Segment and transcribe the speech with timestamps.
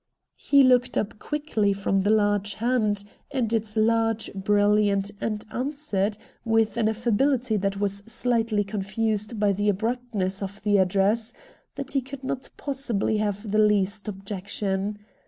[0.39, 6.75] He looked up quickly from the large hand and its large brilliant and answered, with
[6.75, 11.33] an affability that was slightly confused by the abruptness of the address,
[11.75, 14.97] that he could not possibly have the least objection.